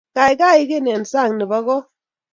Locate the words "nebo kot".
1.37-1.85